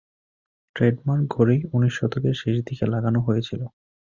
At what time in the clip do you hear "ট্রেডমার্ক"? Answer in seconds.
0.75-1.25